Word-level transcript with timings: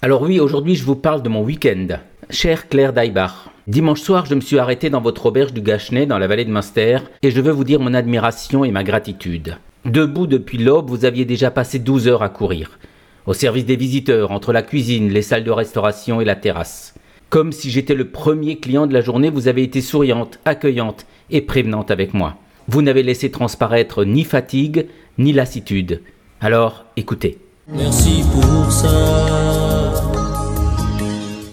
Alors 0.00 0.22
oui, 0.22 0.38
aujourd'hui 0.38 0.76
je 0.76 0.84
vous 0.84 0.94
parle 0.94 1.24
de 1.24 1.28
mon 1.28 1.42
week-end. 1.42 1.88
Chère 2.30 2.68
Claire 2.68 2.92
Daibach, 2.92 3.50
dimanche 3.66 4.00
soir 4.00 4.26
je 4.26 4.36
me 4.36 4.40
suis 4.40 4.60
arrêté 4.60 4.90
dans 4.90 5.00
votre 5.00 5.26
auberge 5.26 5.52
du 5.52 5.60
Gachenay 5.60 6.06
dans 6.06 6.20
la 6.20 6.28
vallée 6.28 6.44
de 6.44 6.52
Munster 6.52 6.98
et 7.20 7.32
je 7.32 7.40
veux 7.40 7.50
vous 7.50 7.64
dire 7.64 7.80
mon 7.80 7.94
admiration 7.94 8.64
et 8.64 8.70
ma 8.70 8.84
gratitude. 8.84 9.56
Debout 9.84 10.28
depuis 10.28 10.58
l'aube, 10.58 10.88
vous 10.88 11.04
aviez 11.04 11.24
déjà 11.24 11.50
passé 11.50 11.80
12 11.80 12.06
heures 12.06 12.22
à 12.22 12.28
courir, 12.28 12.78
au 13.26 13.32
service 13.32 13.66
des 13.66 13.74
visiteurs, 13.74 14.30
entre 14.30 14.52
la 14.52 14.62
cuisine, 14.62 15.08
les 15.08 15.22
salles 15.22 15.42
de 15.42 15.50
restauration 15.50 16.20
et 16.20 16.24
la 16.24 16.36
terrasse. 16.36 16.94
Comme 17.28 17.50
si 17.50 17.68
j'étais 17.68 17.94
le 17.94 18.08
premier 18.08 18.58
client 18.58 18.86
de 18.86 18.94
la 18.94 19.00
journée, 19.00 19.30
vous 19.30 19.48
avez 19.48 19.64
été 19.64 19.80
souriante, 19.80 20.38
accueillante 20.44 21.06
et 21.30 21.40
prévenante 21.40 21.90
avec 21.90 22.14
moi. 22.14 22.36
Vous 22.68 22.82
n'avez 22.82 23.02
laissé 23.02 23.32
transparaître 23.32 24.04
ni 24.04 24.22
fatigue, 24.22 24.86
ni 25.18 25.32
lassitude. 25.32 26.02
Alors, 26.40 26.84
écoutez. 26.96 27.38
Merci 27.66 28.22
pour 28.32 28.70
ça. 28.70 29.77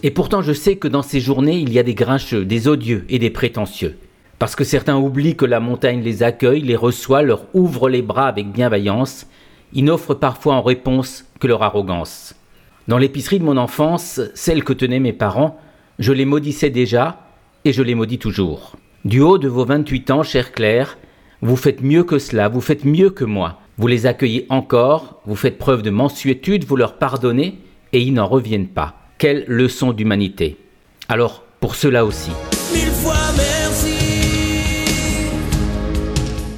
Et 0.05 0.11
pourtant, 0.11 0.43
je 0.43 0.53
sais 0.53 0.75
que 0.75 0.87
dans 0.87 1.01
ces 1.01 1.19
journées, 1.19 1.57
il 1.57 1.73
y 1.73 1.79
a 1.79 1.83
des 1.83 1.95
grincheux, 1.95 2.45
des 2.45 2.67
odieux 2.67 3.05
et 3.09 3.17
des 3.17 3.31
prétentieux. 3.31 3.97
Parce 4.37 4.55
que 4.55 4.63
certains 4.63 4.97
oublient 4.97 5.35
que 5.35 5.45
la 5.45 5.59
montagne 5.59 6.03
les 6.03 6.21
accueille, 6.21 6.61
les 6.61 6.75
reçoit, 6.75 7.23
leur 7.23 7.47
ouvre 7.55 7.89
les 7.89 8.03
bras 8.03 8.27
avec 8.27 8.51
bienveillance. 8.51 9.25
Ils 9.73 9.83
n'offrent 9.83 10.13
parfois 10.13 10.53
en 10.53 10.61
réponse 10.61 11.25
que 11.39 11.47
leur 11.47 11.63
arrogance. 11.63 12.35
Dans 12.87 12.99
l'épicerie 12.99 13.39
de 13.39 13.45
mon 13.45 13.57
enfance, 13.57 14.21
celle 14.35 14.63
que 14.63 14.73
tenaient 14.73 14.99
mes 14.99 15.11
parents, 15.11 15.59
je 15.97 16.13
les 16.13 16.25
maudissais 16.25 16.69
déjà 16.69 17.25
et 17.63 17.73
je 17.73 17.81
les 17.81 17.95
maudis 17.95 18.19
toujours. 18.19 18.73
Du 19.05 19.21
haut 19.21 19.39
de 19.39 19.47
vos 19.47 19.65
28 19.65 20.11
ans, 20.11 20.21
chère 20.21 20.51
Claire, 20.51 20.99
vous 21.41 21.55
faites 21.55 21.81
mieux 21.81 22.03
que 22.03 22.19
cela, 22.19 22.47
vous 22.47 22.61
faites 22.61 22.85
mieux 22.85 23.09
que 23.09 23.25
moi. 23.25 23.59
Vous 23.79 23.87
les 23.87 24.05
accueillez 24.05 24.45
encore, 24.49 25.19
vous 25.25 25.35
faites 25.35 25.57
preuve 25.57 25.81
de 25.81 25.89
mansuétude, 25.89 26.63
vous 26.63 26.75
leur 26.75 26.99
pardonnez 26.99 27.57
et 27.91 28.01
ils 28.01 28.13
n'en 28.13 28.27
reviennent 28.27 28.67
pas. 28.67 29.04
Quelle 29.17 29.45
leçon 29.47 29.93
d'humanité. 29.93 30.57
Alors, 31.07 31.43
pour 31.61 31.75
cela 31.75 32.03
aussi. 32.03 32.31
Mille 32.73 32.91
fois 32.91 33.15
merci. 33.37 33.95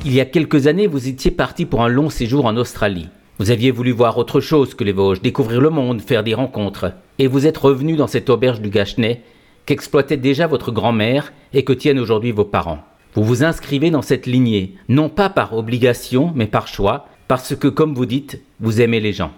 Il 0.03 0.11
y 0.11 0.19
a 0.19 0.25
quelques 0.25 0.65
années, 0.65 0.87
vous 0.87 1.07
étiez 1.07 1.29
parti 1.29 1.67
pour 1.67 1.83
un 1.83 1.87
long 1.87 2.09
séjour 2.09 2.45
en 2.45 2.57
Australie. 2.57 3.09
Vous 3.37 3.51
aviez 3.51 3.69
voulu 3.69 3.91
voir 3.91 4.17
autre 4.17 4.39
chose 4.39 4.73
que 4.73 4.83
les 4.83 4.91
Vosges, 4.91 5.21
découvrir 5.21 5.61
le 5.61 5.69
monde, 5.69 6.01
faire 6.01 6.23
des 6.23 6.33
rencontres. 6.33 6.93
Et 7.19 7.27
vous 7.27 7.45
êtes 7.45 7.59
revenu 7.59 7.95
dans 7.95 8.07
cette 8.07 8.31
auberge 8.31 8.59
du 8.59 8.71
Gachenay 8.71 9.21
qu'exploitait 9.67 10.17
déjà 10.17 10.47
votre 10.47 10.71
grand-mère 10.71 11.33
et 11.53 11.63
que 11.63 11.73
tiennent 11.73 11.99
aujourd'hui 11.99 12.31
vos 12.31 12.45
parents. 12.45 12.79
Vous 13.13 13.23
vous 13.23 13.43
inscrivez 13.43 13.91
dans 13.91 14.01
cette 14.01 14.25
lignée, 14.25 14.73
non 14.89 15.09
pas 15.09 15.29
par 15.29 15.55
obligation, 15.55 16.31
mais 16.33 16.47
par 16.47 16.67
choix, 16.67 17.05
parce 17.27 17.55
que, 17.55 17.67
comme 17.67 17.93
vous 17.93 18.07
dites, 18.07 18.41
vous 18.59 18.81
aimez 18.81 18.99
les 18.99 19.13
gens. 19.13 19.31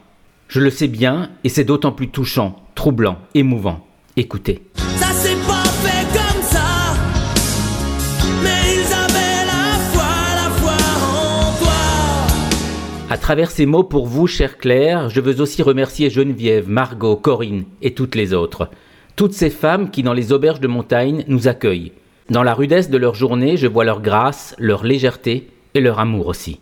Je 0.50 0.59
le 0.59 0.72
sais 0.72 0.88
bien, 0.88 1.30
et 1.44 1.50
c'est 1.50 1.64
d'autant 1.64 1.92
plus 1.92 2.09
touchant, 2.09 2.55
troublant, 2.73 3.19
émouvant. 3.36 3.86
Écoutez. 4.17 4.64
Ça 4.73 5.11
s'est 5.11 5.38
pas 5.47 5.64
fait 5.64 6.08
comme 6.08 6.42
ça. 6.42 6.95
Mais 8.42 8.73
ils 8.73 8.92
avaient 8.92 9.45
la 9.45 9.77
foi, 9.92 10.09
la 10.33 10.50
foi 10.50 10.72
en 11.05 11.55
toi. 11.59 13.11
À 13.11 13.17
travers 13.20 13.52
ces 13.52 13.67
mots 13.67 13.83
pour 13.83 14.08
vous, 14.08 14.25
chère 14.25 14.58
Claire, 14.58 15.11
je 15.11 15.22
veux 15.22 15.39
aussi 15.39 15.61
remercier 15.61 16.09
Geneviève, 16.09 16.67
Margot, 16.67 17.16
Corinne 17.16 17.66
et 17.83 17.94
toutes 17.94 18.16
les 18.16 18.33
autres. 18.33 18.72
Toutes 19.16 19.33
ces 19.33 19.52
femmes 19.52 19.92
qui, 19.92 20.02
dans 20.02 20.14
les 20.14 20.33
auberges 20.33 20.61
de 20.61 20.67
montagne, 20.67 21.25
nous 21.27 21.47
accueillent, 21.47 21.92
dans 22.31 22.42
la 22.42 22.55
rudesse 22.55 22.89
de 22.89 22.97
leur 22.97 23.14
journée, 23.14 23.55
je 23.55 23.67
vois 23.67 23.86
leur 23.86 24.02
grâce, 24.02 24.55
leur 24.58 24.83
légèreté 24.83 25.52
et 25.75 25.80
leur 25.80 26.00
amour 26.00 26.25
aussi. 26.25 26.59